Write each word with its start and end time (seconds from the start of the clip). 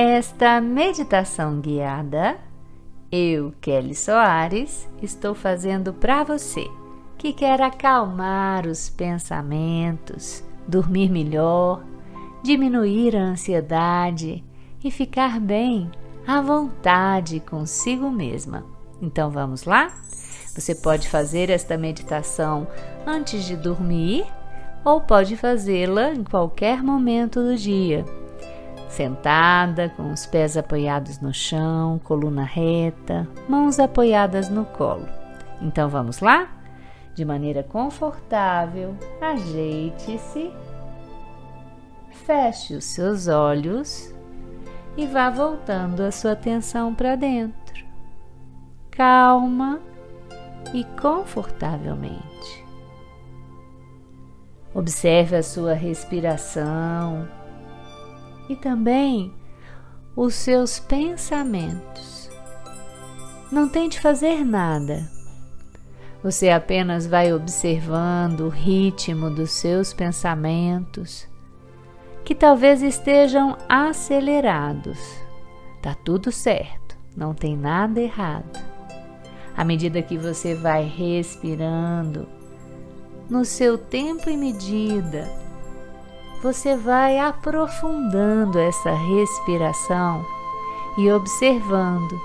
Esta 0.00 0.60
meditação 0.60 1.58
guiada, 1.58 2.38
eu, 3.10 3.52
Kelly 3.60 3.96
Soares, 3.96 4.88
estou 5.02 5.34
fazendo 5.34 5.92
para 5.92 6.22
você 6.22 6.64
que 7.18 7.32
quer 7.32 7.60
acalmar 7.60 8.64
os 8.64 8.88
pensamentos, 8.88 10.44
dormir 10.68 11.10
melhor, 11.10 11.82
diminuir 12.44 13.16
a 13.16 13.24
ansiedade 13.24 14.44
e 14.84 14.88
ficar 14.88 15.40
bem 15.40 15.90
à 16.24 16.40
vontade 16.40 17.40
consigo 17.40 18.08
mesma. 18.08 18.64
Então 19.02 19.32
vamos 19.32 19.64
lá? 19.64 19.92
Você 20.54 20.76
pode 20.76 21.08
fazer 21.08 21.50
esta 21.50 21.76
meditação 21.76 22.68
antes 23.04 23.42
de 23.42 23.56
dormir 23.56 24.24
ou 24.84 25.00
pode 25.00 25.36
fazê-la 25.36 26.12
em 26.12 26.22
qualquer 26.22 26.84
momento 26.84 27.42
do 27.42 27.56
dia 27.56 28.04
sentada, 28.88 29.88
com 29.90 30.12
os 30.12 30.26
pés 30.26 30.56
apoiados 30.56 31.20
no 31.20 31.32
chão, 31.32 32.00
coluna 32.02 32.44
reta, 32.44 33.28
mãos 33.48 33.78
apoiadas 33.78 34.48
no 34.48 34.64
colo. 34.64 35.06
Então 35.60 35.88
vamos 35.88 36.20
lá? 36.20 36.48
De 37.14 37.24
maneira 37.24 37.62
confortável, 37.62 38.96
ajeite-se, 39.20 40.52
feche 42.10 42.74
os 42.74 42.84
seus 42.84 43.28
olhos 43.28 44.14
e 44.96 45.06
vá 45.06 45.30
voltando 45.30 46.02
a 46.02 46.10
sua 46.10 46.32
atenção 46.32 46.94
para 46.94 47.16
dentro, 47.16 47.84
calma 48.90 49.80
e 50.72 50.84
confortavelmente. 51.00 52.66
Observe 54.74 55.36
a 55.36 55.42
sua 55.42 55.72
respiração 55.72 57.26
e 58.48 58.56
também 58.56 59.32
os 60.16 60.34
seus 60.34 60.78
pensamentos. 60.78 62.30
Não 63.50 63.68
tente 63.68 64.00
fazer 64.00 64.44
nada. 64.44 65.08
Você 66.22 66.50
apenas 66.50 67.06
vai 67.06 67.32
observando 67.32 68.40
o 68.40 68.48
ritmo 68.48 69.30
dos 69.30 69.52
seus 69.52 69.92
pensamentos, 69.92 71.28
que 72.24 72.34
talvez 72.34 72.82
estejam 72.82 73.56
acelerados. 73.68 74.98
Tá 75.80 75.94
tudo 75.94 76.32
certo, 76.32 76.96
não 77.16 77.32
tem 77.32 77.56
nada 77.56 78.00
errado. 78.00 78.58
À 79.56 79.64
medida 79.64 80.02
que 80.02 80.18
você 80.18 80.54
vai 80.54 80.84
respirando, 80.84 82.28
no 83.30 83.44
seu 83.44 83.78
tempo 83.78 84.28
e 84.28 84.36
medida, 84.36 85.30
você 86.42 86.76
vai 86.76 87.18
aprofundando 87.18 88.58
essa 88.58 88.92
respiração 88.92 90.24
e 90.96 91.10
observando 91.10 92.20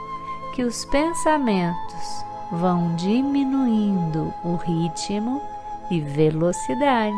que 0.53 0.63
os 0.63 0.85
pensamentos 0.85 2.23
vão 2.51 2.95
diminuindo 2.95 4.31
o 4.43 4.55
ritmo 4.55 5.41
e 5.89 5.99
velocidade. 5.99 7.15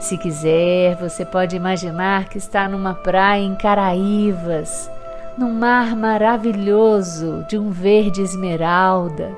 Se 0.00 0.18
quiser, 0.18 0.96
você 0.96 1.24
pode 1.24 1.54
imaginar 1.54 2.28
que 2.28 2.38
está 2.38 2.68
numa 2.68 2.94
praia 2.94 3.42
em 3.42 3.54
Caraívas, 3.54 4.90
num 5.38 5.52
mar 5.52 5.94
maravilhoso 5.94 7.44
de 7.48 7.56
um 7.56 7.70
verde 7.70 8.20
esmeralda. 8.20 9.30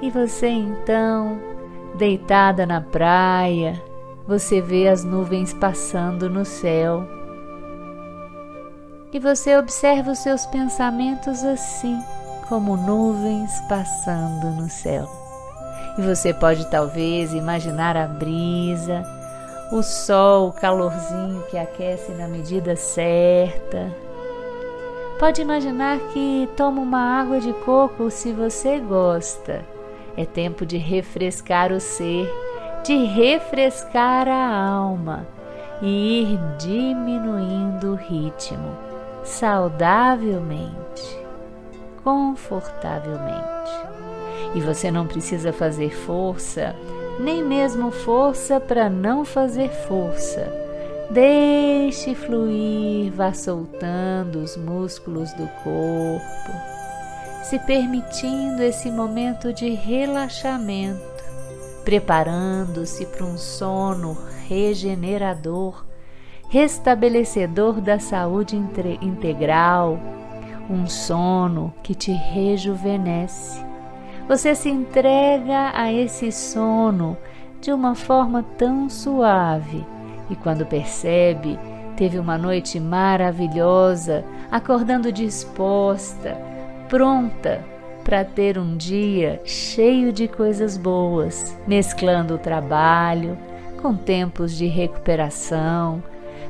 E 0.00 0.10
você 0.10 0.48
então, 0.48 1.40
deitada 1.96 2.66
na 2.66 2.80
praia, 2.80 3.82
você 4.26 4.60
vê 4.60 4.88
as 4.88 5.04
nuvens 5.04 5.52
passando 5.52 6.30
no 6.30 6.44
céu. 6.44 7.04
E 9.12 9.18
você 9.18 9.56
observa 9.56 10.12
os 10.12 10.18
seus 10.18 10.46
pensamentos 10.46 11.44
assim, 11.44 11.98
como 12.48 12.76
nuvens 12.76 13.50
passando 13.68 14.46
no 14.60 14.68
céu. 14.68 15.08
E 15.98 16.02
você 16.02 16.32
pode 16.32 16.68
talvez 16.70 17.32
imaginar 17.32 17.96
a 17.96 18.06
brisa, 18.06 19.04
o 19.70 19.82
sol, 19.82 20.48
o 20.48 20.52
calorzinho 20.52 21.44
que 21.50 21.58
aquece 21.58 22.10
na 22.12 22.26
medida 22.26 22.74
certa. 22.76 23.94
Pode 25.18 25.40
imaginar 25.42 25.98
que 26.12 26.48
toma 26.56 26.80
uma 26.80 27.20
água 27.20 27.38
de 27.40 27.52
coco 27.52 28.10
se 28.10 28.32
você 28.32 28.80
gosta. 28.80 29.64
É 30.16 30.24
tempo 30.24 30.66
de 30.66 30.76
refrescar 30.76 31.72
o 31.72 31.80
ser 31.80 32.28
de 32.84 33.04
refrescar 33.06 34.28
a 34.28 34.54
alma 34.54 35.26
e 35.80 36.34
ir 36.34 36.38
diminuindo 36.58 37.92
o 37.92 37.94
ritmo 37.94 38.76
saudavelmente, 39.24 41.18
confortavelmente. 42.02 43.72
E 44.54 44.60
você 44.60 44.90
não 44.90 45.06
precisa 45.06 45.50
fazer 45.50 45.96
força, 45.96 46.76
nem 47.18 47.42
mesmo 47.42 47.90
força 47.90 48.60
para 48.60 48.90
não 48.90 49.24
fazer 49.24 49.70
força. 49.70 50.46
Deixe 51.10 52.14
fluir, 52.14 53.10
vá 53.12 53.32
soltando 53.32 54.40
os 54.40 54.58
músculos 54.58 55.32
do 55.32 55.46
corpo, 55.62 56.52
se 57.44 57.58
permitindo 57.60 58.62
esse 58.62 58.90
momento 58.90 59.54
de 59.54 59.70
relaxamento 59.70 61.13
preparando-se 61.84 63.04
para 63.06 63.24
um 63.24 63.36
sono 63.36 64.16
regenerador, 64.48 65.84
restabelecedor 66.48 67.80
da 67.80 67.98
saúde 67.98 68.56
integral, 68.56 69.98
um 70.68 70.86
sono 70.86 71.74
que 71.82 71.94
te 71.94 72.12
rejuvenesce. 72.12 73.62
Você 74.26 74.54
se 74.54 74.70
entrega 74.70 75.72
a 75.74 75.92
esse 75.92 76.32
sono 76.32 77.16
de 77.60 77.70
uma 77.70 77.94
forma 77.94 78.42
tão 78.56 78.88
suave 78.88 79.84
e 80.30 80.36
quando 80.36 80.64
percebe, 80.64 81.58
teve 81.96 82.18
uma 82.18 82.38
noite 82.38 82.80
maravilhosa, 82.80 84.24
acordando 84.50 85.12
disposta, 85.12 86.36
pronta 86.88 87.73
para 88.04 88.22
ter 88.22 88.58
um 88.58 88.76
dia 88.76 89.40
cheio 89.44 90.12
de 90.12 90.28
coisas 90.28 90.76
boas, 90.76 91.56
mesclando 91.66 92.34
o 92.34 92.38
trabalho 92.38 93.36
com 93.80 93.96
tempos 93.96 94.56
de 94.56 94.66
recuperação, 94.66 96.02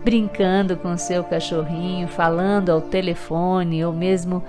brincando 0.04 0.76
com 0.76 0.96
seu 0.98 1.22
cachorrinho, 1.22 2.08
falando 2.08 2.70
ao 2.70 2.80
telefone 2.80 3.84
ou 3.84 3.92
mesmo 3.92 4.42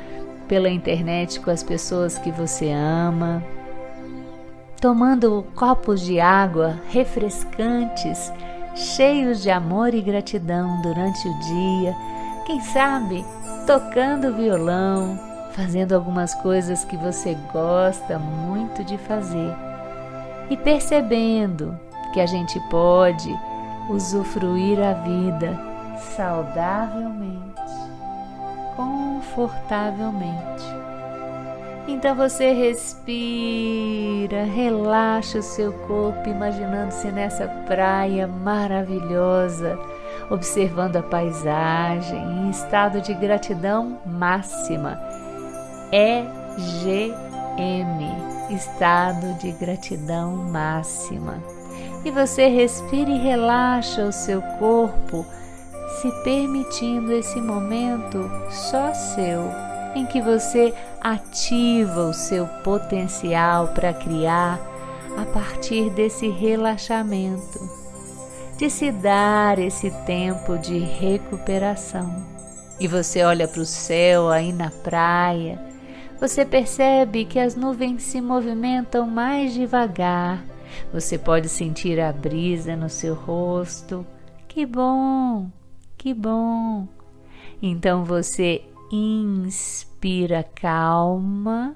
pela 0.47 0.69
internet 0.69 1.39
com 1.39 1.51
as 1.51 1.63
pessoas 1.63 2.17
que 2.17 2.31
você 2.31 2.71
ama, 2.71 3.43
tomando 4.81 5.45
copos 5.55 6.01
de 6.01 6.19
água 6.19 6.79
refrescantes, 6.89 8.31
cheios 8.75 9.41
de 9.41 9.49
amor 9.49 9.93
e 9.93 10.01
gratidão 10.01 10.81
durante 10.81 11.27
o 11.27 11.39
dia, 11.39 11.95
quem 12.45 12.59
sabe 12.61 13.23
tocando 13.65 14.35
violão, 14.35 15.34
fazendo 15.55 15.95
algumas 15.95 16.35
coisas 16.35 16.83
que 16.83 16.97
você 16.97 17.37
gosta 17.53 18.19
muito 18.19 18.83
de 18.83 18.97
fazer 18.97 19.55
e 20.49 20.57
percebendo 20.57 21.79
que 22.13 22.19
a 22.19 22.25
gente 22.25 22.59
pode 22.69 23.33
usufruir 23.89 24.79
a 24.79 24.93
vida 24.93 25.57
saudavelmente, 26.15 27.61
confortavelmente. 28.75 30.65
Então 31.87 32.15
você 32.15 32.51
respira, 32.51 34.43
relaxa 34.43 35.37
o 35.37 35.43
seu 35.43 35.71
corpo, 35.71 36.27
imaginando-se 36.27 37.07
nessa 37.11 37.47
praia 37.65 38.27
maravilhosa, 38.27 39.79
observando 40.29 40.97
a 40.97 41.03
paisagem 41.03 42.19
em 42.19 42.49
estado 42.49 42.99
de 43.01 43.13
gratidão 43.13 43.99
máxima 44.05 45.04
EGM 45.91 47.15
estado 48.49 49.33
de 49.35 49.51
gratidão 49.51 50.35
máxima. 50.35 51.41
E 52.03 52.11
você 52.11 52.47
respira 52.47 53.09
e 53.09 53.17
relaxa 53.17 54.03
o 54.03 54.11
seu 54.11 54.41
corpo, 54.59 55.25
se 56.01 56.11
permitindo 56.23 57.11
esse 57.11 57.41
momento 57.41 58.29
só 58.51 58.93
seu, 58.93 59.49
em 59.95 60.05
que 60.05 60.21
você 60.21 60.73
ativa 61.01 62.07
o 62.07 62.13
seu 62.13 62.45
potencial 62.63 63.69
para 63.69 63.93
criar 63.93 64.59
a 65.17 65.25
partir 65.25 65.89
desse 65.91 66.27
relaxamento, 66.29 67.59
de 68.57 68.69
se 68.69 68.91
dar 68.91 69.57
esse 69.57 69.89
tempo 70.05 70.57
de 70.57 70.77
recuperação. 70.77 72.23
E 72.79 72.87
você 72.87 73.23
olha 73.23 73.47
para 73.47 73.61
o 73.61 73.65
céu 73.65 74.29
aí 74.29 74.51
na 74.51 74.69
praia 74.69 75.64
você 76.27 76.43
percebe 76.43 77.23
que 77.23 77.37
as 77.37 77.55
nuvens 77.55 78.01
se 78.01 78.19
movimentam 78.19 79.05
mais 79.05 79.53
devagar. 79.53 80.43
Você 80.91 81.19
pode 81.19 81.47
sentir 81.47 81.99
a 81.99 82.11
brisa 82.11 82.75
no 82.75 82.89
seu 82.89 83.13
rosto. 83.13 84.03
Que 84.47 84.65
bom! 84.65 85.51
que 85.95 86.15
bom! 86.15 86.87
Então 87.61 88.03
você 88.03 88.63
inspira 88.91 90.43
calma 90.43 91.75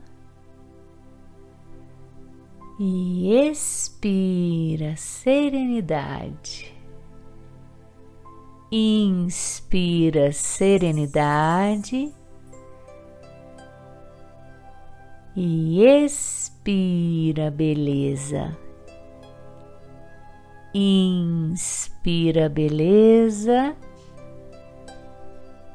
e 2.79 3.31
expira 3.49 4.95
serenidade. 4.95 6.73
Inspira 8.71 10.31
serenidade 10.31 12.11
e 15.41 15.85
expira 15.85 17.49
beleza. 17.49 18.57
Inspira 20.73 22.49
beleza 22.49 23.73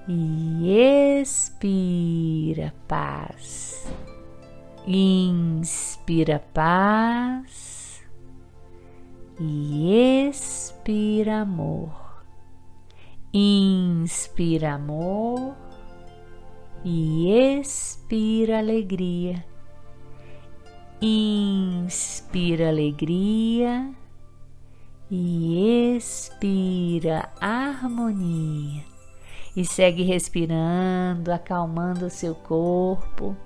e 0.07 1.19
expira 1.19 2.75
paz. 2.87 3.89
Inspira 4.87 6.45
paz 6.53 8.03
e 9.41 10.27
expira 10.29 11.41
amor. 11.41 12.23
Inspira 13.33 14.75
amor 14.75 15.57
e 16.85 17.31
expira 17.59 18.59
alegria. 18.59 19.54
Inspira 21.07 22.71
alegria 22.71 23.91
e 25.11 25.95
expira 25.99 27.29
harmonia. 27.39 28.83
E 29.55 29.67
segue 29.67 30.03
respirando, 30.03 31.31
acalmando 31.31 32.07
o 32.07 32.11
seu 32.11 32.35
corpo 32.35 33.37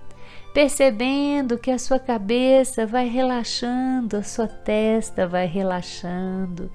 percebendo 0.55 1.58
que 1.58 1.72
a 1.72 1.81
sua 1.81 1.99
cabeça 1.99 2.87
vai 2.87 3.08
relaxando, 3.08 4.16
a 4.16 4.22
sua 4.22 4.46
testa 4.46 5.26
vai 5.26 5.46
relaxando, 5.46 6.70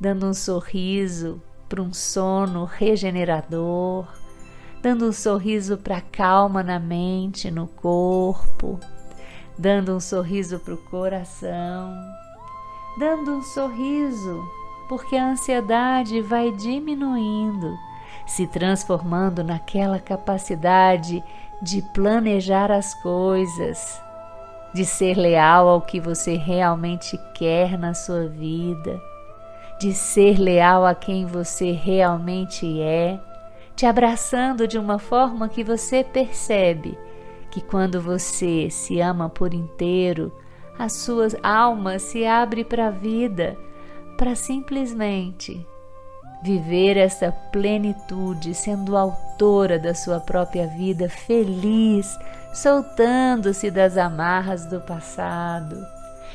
dando 0.00 0.26
um 0.26 0.34
sorriso 0.34 1.40
para 1.68 1.80
um 1.80 1.92
sono 1.92 2.64
regenerador, 2.64 4.06
dando 4.82 5.06
um 5.06 5.12
sorriso 5.12 5.78
para 5.78 6.00
calma 6.00 6.64
na 6.64 6.80
mente, 6.80 7.48
no 7.48 7.68
corpo, 7.68 8.80
dando 9.58 9.94
um 9.94 10.00
sorriso 10.00 10.58
para 10.58 10.74
o 10.74 10.78
coração, 10.78 11.94
dando 12.98 13.32
um 13.32 13.42
sorriso 13.42 14.42
porque 14.88 15.16
a 15.16 15.30
ansiedade 15.30 16.20
vai 16.20 16.52
diminuindo, 16.52 17.76
se 18.26 18.46
transformando 18.46 19.42
naquela 19.42 19.98
capacidade 19.98 21.22
de 21.62 21.82
planejar 21.94 22.70
as 22.70 22.94
coisas, 23.02 24.00
de 24.74 24.84
ser 24.84 25.16
leal 25.16 25.68
ao 25.68 25.80
que 25.80 25.98
você 25.98 26.36
realmente 26.36 27.18
quer 27.34 27.78
na 27.78 27.94
sua 27.94 28.28
vida, 28.28 29.00
de 29.80 29.92
ser 29.92 30.38
leal 30.38 30.84
a 30.86 30.94
quem 30.94 31.26
você 31.26 31.72
realmente 31.72 32.80
é, 32.80 33.18
te 33.74 33.86
abraçando 33.86 34.68
de 34.68 34.78
uma 34.78 34.98
forma 34.98 35.48
que 35.48 35.64
você 35.64 36.04
percebe 36.04 36.96
que 37.56 37.62
quando 37.62 38.02
você 38.02 38.68
se 38.68 39.00
ama 39.00 39.30
por 39.30 39.54
inteiro, 39.54 40.30
a 40.78 40.90
sua 40.90 41.28
alma 41.42 41.98
se 41.98 42.26
abre 42.26 42.62
para 42.62 42.88
a 42.88 42.90
vida, 42.90 43.56
para 44.18 44.34
simplesmente 44.34 45.66
viver 46.42 46.98
essa 46.98 47.32
plenitude, 47.50 48.52
sendo 48.52 48.94
autora 48.94 49.78
da 49.78 49.94
sua 49.94 50.20
própria 50.20 50.66
vida, 50.66 51.08
feliz, 51.08 52.14
soltando-se 52.52 53.70
das 53.70 53.96
amarras 53.96 54.66
do 54.66 54.82
passado. 54.82 55.82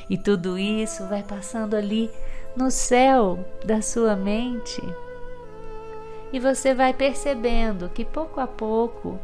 E 0.09 0.17
tudo 0.17 0.57
isso 0.57 1.06
vai 1.06 1.21
passando 1.21 1.75
ali 1.75 2.09
no 2.56 2.71
céu 2.71 3.38
da 3.63 3.79
sua 3.79 4.15
mente. 4.15 4.81
E 6.33 6.39
você 6.39 6.74
vai 6.74 6.95
percebendo 6.95 7.89
que 7.89 8.03
pouco 8.03 8.39
a 8.39 8.47
pouco 8.47 9.19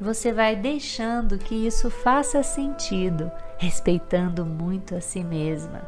você 0.00 0.32
vai 0.32 0.54
deixando 0.54 1.38
que 1.38 1.54
isso 1.54 1.90
faça 1.90 2.42
sentido, 2.42 3.30
respeitando 3.56 4.44
muito 4.46 4.94
a 4.94 5.00
si 5.00 5.24
mesma. 5.24 5.82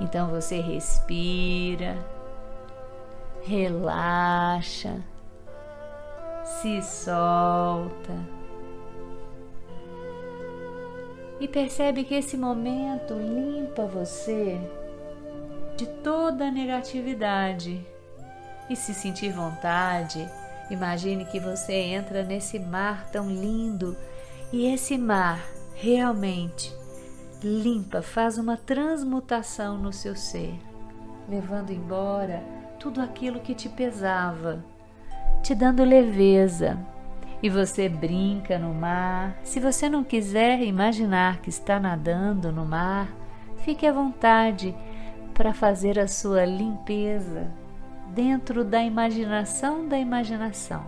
Então 0.00 0.28
você 0.28 0.60
respira, 0.60 1.96
relaxa, 3.42 4.96
se 6.44 6.82
solta 6.82 8.12
e 11.38 11.48
percebe 11.48 12.04
que 12.04 12.14
esse 12.14 12.36
momento 12.36 13.14
limpa 13.14 13.84
você 13.86 14.60
de 15.76 15.86
toda 15.86 16.46
a 16.46 16.50
negatividade. 16.50 17.84
E 18.70 18.76
se 18.76 18.94
sentir 18.94 19.32
vontade, 19.32 20.28
imagine 20.74 21.24
que 21.24 21.38
você 21.38 21.72
entra 21.72 22.22
nesse 22.22 22.58
mar 22.58 23.08
tão 23.10 23.28
lindo 23.28 23.96
e 24.52 24.66
esse 24.66 24.96
mar 24.96 25.40
realmente 25.74 26.74
limpa, 27.42 28.02
faz 28.02 28.38
uma 28.38 28.56
transmutação 28.56 29.76
no 29.76 29.92
seu 29.92 30.14
ser, 30.14 30.54
levando 31.28 31.70
embora 31.70 32.42
tudo 32.78 33.00
aquilo 33.00 33.40
que 33.40 33.54
te 33.54 33.68
pesava, 33.68 34.64
te 35.42 35.54
dando 35.54 35.84
leveza. 35.84 36.78
E 37.42 37.50
você 37.50 37.88
brinca 37.88 38.56
no 38.56 38.72
mar. 38.72 39.36
Se 39.42 39.58
você 39.58 39.88
não 39.88 40.04
quiser 40.04 40.62
imaginar 40.62 41.40
que 41.40 41.50
está 41.50 41.80
nadando 41.80 42.52
no 42.52 42.64
mar, 42.64 43.12
fique 43.64 43.84
à 43.84 43.92
vontade 43.92 44.72
para 45.34 45.52
fazer 45.52 45.98
a 45.98 46.06
sua 46.06 46.44
limpeza 46.44 47.50
dentro 48.14 48.64
da 48.64 48.82
imaginação 48.82 49.88
da 49.88 49.98
imaginação. 49.98 50.84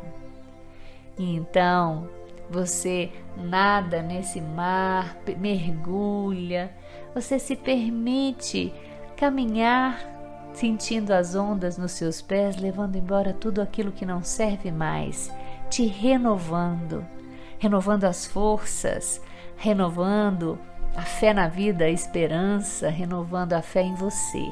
E 1.19 1.35
então 1.37 2.09
você 2.51 3.11
nada 3.37 4.03
nesse 4.03 4.41
mar, 4.41 5.17
mergulha, 5.39 6.71
você 7.15 7.39
se 7.39 7.57
permite 7.57 8.73
caminhar 9.17 9.99
sentindo 10.53 11.13
as 11.13 11.35
ondas 11.35 11.77
nos 11.77 11.93
seus 11.93 12.23
pés, 12.23 12.57
levando 12.57 12.97
embora 12.97 13.33
tudo 13.33 13.61
aquilo 13.61 13.91
que 13.91 14.07
não 14.07 14.23
serve 14.23 14.71
mais, 14.71 15.33
te 15.69 15.87
renovando, 15.87 17.05
renovando 17.59 18.05
as 18.05 18.25
forças, 18.25 19.21
renovando 19.57 20.59
a 20.97 21.03
fé 21.03 21.35
na 21.35 21.49
vida, 21.49 21.87
a 21.87 21.91
esperança, 21.91 22.89
renovando 22.89 23.55
a 23.55 23.63
fé 23.63 23.83
em 23.83 23.95
você. 23.95 24.47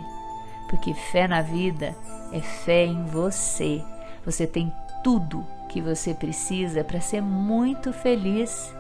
Porque 0.73 0.95
fé 0.95 1.29
na 1.29 1.43
vida 1.43 1.95
é 2.33 2.41
fé 2.41 2.87
em 2.87 3.05
você. 3.05 3.85
Você 4.25 4.47
tem 4.47 4.73
tudo 5.05 5.47
que 5.69 5.83
você 5.83 6.15
precisa 6.15 6.83
para 6.83 6.99
ser 6.99 7.21
muito 7.21 7.93
feliz, 7.93 8.75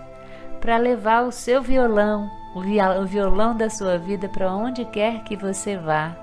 para 0.58 0.78
levar 0.78 1.24
o 1.24 1.30
seu 1.30 1.60
violão, 1.60 2.30
o 2.54 3.04
violão 3.04 3.54
da 3.54 3.68
sua 3.68 3.98
vida 3.98 4.26
para 4.26 4.50
onde 4.54 4.86
quer 4.86 5.22
que 5.24 5.36
você 5.36 5.76
vá 5.76 6.16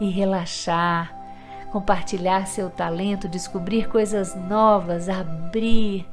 e 0.00 0.08
relaxar, 0.08 1.14
compartilhar 1.70 2.46
seu 2.46 2.70
talento, 2.70 3.28
descobrir 3.28 3.90
coisas 3.90 4.34
novas, 4.34 5.06
abrir 5.06 6.08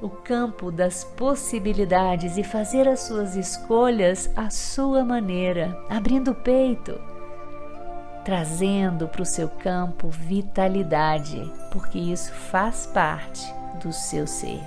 o 0.00 0.08
campo 0.08 0.72
das 0.72 1.04
possibilidades 1.04 2.38
e 2.38 2.42
fazer 2.42 2.88
as 2.88 3.00
suas 3.00 3.36
escolhas 3.36 4.30
à 4.34 4.48
sua 4.48 5.04
maneira, 5.04 5.76
abrindo 5.90 6.30
o 6.30 6.34
peito, 6.34 6.98
trazendo 8.26 9.08
para 9.08 9.22
o 9.22 9.26
seu 9.26 9.48
campo 9.48 10.10
vitalidade, 10.10 11.50
porque 11.72 11.98
isso 11.98 12.30
faz 12.34 12.84
parte 12.86 13.42
do 13.82 13.90
seu 13.90 14.26
ser. 14.26 14.62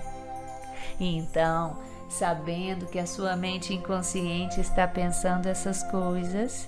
Então, 1.00 1.78
sabendo 2.10 2.88
que 2.88 2.98
a 2.98 3.06
sua 3.06 3.36
mente 3.36 3.72
inconsciente 3.72 4.60
está 4.60 4.88
pensando 4.88 5.46
essas 5.46 5.84
coisas, 5.84 6.68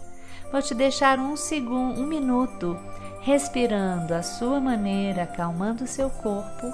Vou 0.52 0.62
te 0.62 0.76
deixar 0.76 1.18
um 1.18 1.38
segundo, 1.38 2.02
um 2.02 2.06
minuto, 2.06 2.78
respirando 3.22 4.14
à 4.14 4.22
sua 4.22 4.60
maneira, 4.60 5.24
acalmando 5.24 5.86
o 5.86 5.88
seu 5.88 6.10
corpo, 6.10 6.74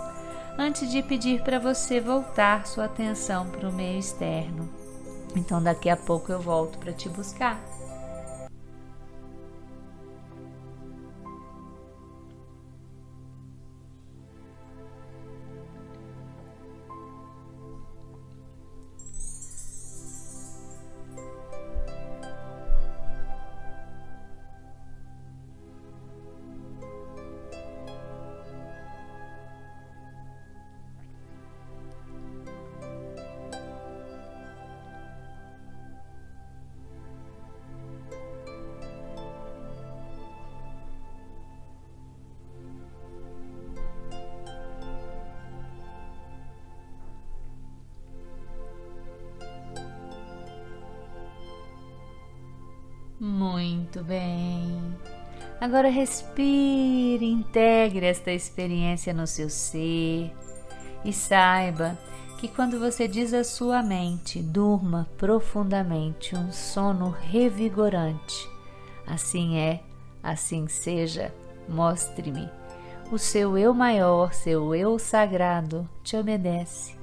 antes 0.58 0.90
de 0.90 1.04
pedir 1.04 1.44
para 1.44 1.60
você 1.60 2.02
voltar 2.02 2.66
sua 2.66 2.86
atenção 2.86 3.48
para 3.48 3.70
o 3.70 3.72
meio 3.72 4.00
externo. 4.00 4.68
Então, 5.36 5.62
daqui 5.62 5.92
a 5.92 5.96
pouco 5.96 6.32
eu 6.32 6.42
volto 6.42 6.80
para 6.80 6.92
te 6.92 7.08
buscar. 7.08 7.62
Muito 53.20 54.04
bem. 54.04 54.96
Agora 55.60 55.90
respire, 55.90 57.26
integre 57.26 58.06
esta 58.06 58.32
experiência 58.32 59.12
no 59.12 59.26
seu 59.26 59.50
ser 59.50 60.32
e 61.04 61.12
saiba 61.12 61.98
que 62.38 62.48
quando 62.48 62.80
você 62.80 63.08
diz 63.08 63.34
à 63.34 63.44
sua 63.44 63.82
mente, 63.82 64.40
durma 64.40 65.10
profundamente, 65.18 66.36
um 66.36 66.52
sono 66.52 67.10
revigorante. 67.10 68.48
Assim 69.08 69.58
é, 69.58 69.82
assim 70.22 70.68
seja, 70.68 71.34
mostre-me. 71.68 72.48
O 73.12 73.18
seu 73.18 73.58
eu 73.58 73.74
maior, 73.74 74.34
seu 74.34 74.76
eu 74.76 75.00
sagrado, 75.00 75.90
te 76.04 76.16
obedece, 76.16 76.96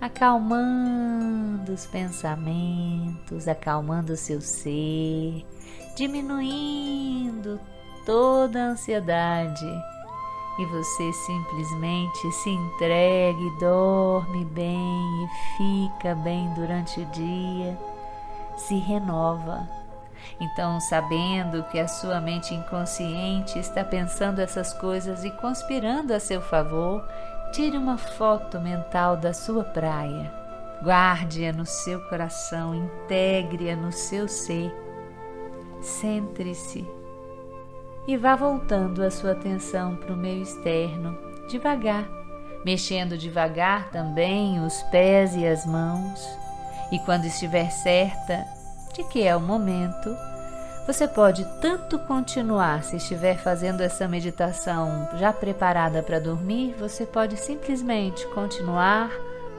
acalmando 0.00 1.72
os 1.72 1.86
pensamentos, 1.86 3.48
acalmando 3.48 4.12
o 4.12 4.16
seu 4.16 4.40
ser, 4.40 5.44
diminuindo 5.96 7.60
toda 8.06 8.60
a 8.60 8.66
ansiedade 8.68 9.66
e 10.58 10.66
você 10.66 11.12
simplesmente 11.12 12.32
se 12.32 12.50
entregue, 12.50 13.58
dorme 13.60 14.44
bem 14.46 15.24
e 15.24 15.28
fica 15.56 16.14
bem 16.16 16.52
durante 16.54 17.00
o 17.00 17.06
dia, 17.06 17.78
se 18.56 18.76
renova. 18.76 19.68
Então, 20.40 20.80
sabendo 20.80 21.62
que 21.64 21.78
a 21.78 21.86
sua 21.86 22.20
mente 22.20 22.54
inconsciente 22.54 23.58
está 23.58 23.84
pensando 23.84 24.40
essas 24.40 24.74
coisas 24.74 25.24
e 25.24 25.30
conspirando 25.30 26.12
a 26.12 26.18
seu 26.18 26.42
favor, 26.42 27.04
tire 27.52 27.76
uma 27.76 27.96
foto 27.96 28.60
mental 28.60 29.16
da 29.16 29.32
sua 29.32 29.64
praia. 29.64 30.32
Guarde-a 30.82 31.52
no 31.52 31.66
seu 31.66 32.00
coração, 32.08 32.74
integre-a 32.74 33.76
no 33.76 33.90
seu 33.90 34.28
ser. 34.28 34.72
Centre-se 35.80 36.98
e 38.08 38.16
vá 38.16 38.34
voltando 38.34 39.02
a 39.02 39.10
sua 39.10 39.32
atenção 39.32 39.94
para 39.96 40.14
o 40.14 40.16
meio 40.16 40.42
externo, 40.42 41.16
devagar, 41.46 42.08
mexendo 42.64 43.18
devagar 43.18 43.90
também 43.90 44.64
os 44.64 44.82
pés 44.84 45.36
e 45.36 45.46
as 45.46 45.66
mãos. 45.66 46.26
E 46.90 46.98
quando 47.00 47.26
estiver 47.26 47.70
certa 47.70 48.46
de 48.94 49.04
que 49.04 49.22
é 49.22 49.36
o 49.36 49.40
momento, 49.40 50.08
você 50.88 51.06
pode 51.06 51.44
tanto 51.60 51.98
continuar, 51.98 52.82
se 52.82 52.96
estiver 52.96 53.36
fazendo 53.36 53.82
essa 53.82 54.08
meditação 54.08 55.06
já 55.18 55.34
preparada 55.34 56.02
para 56.02 56.18
dormir, 56.18 56.74
você 56.78 57.04
pode 57.04 57.36
simplesmente 57.36 58.26
continuar 58.28 59.12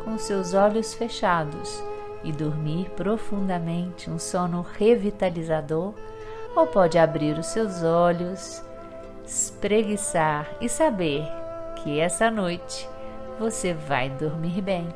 com 0.04 0.18
seus 0.18 0.56
olhos 0.56 0.96
fechados 0.96 1.84
e 2.24 2.32
dormir 2.32 2.90
profundamente 2.96 4.10
um 4.10 4.18
sono 4.18 4.66
revitalizador 4.76 5.94
ou 6.56 6.66
pode 6.66 6.98
abrir 6.98 7.38
os 7.38 7.46
seus 7.46 7.84
olhos, 7.84 8.64
espreguiçar 9.24 10.50
e 10.60 10.68
saber 10.68 11.28
que 11.76 12.00
essa 12.00 12.32
noite 12.32 12.90
você 13.40 13.72
vai 13.72 14.10
dormir 14.10 14.64
bem. 14.64 14.90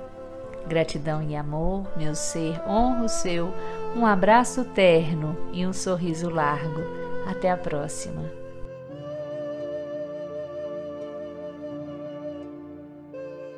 Gratidão 0.65 1.21
e 1.21 1.35
amor, 1.35 1.85
meu 1.95 2.15
ser, 2.15 2.59
honra 2.67 3.03
o 3.03 3.09
seu, 3.09 3.53
um 3.95 4.05
abraço 4.05 4.65
terno 4.65 5.37
e 5.51 5.65
um 5.65 5.73
sorriso 5.73 6.29
largo. 6.29 6.81
Até 7.27 7.49
a 7.49 7.57
próxima. 7.57 8.42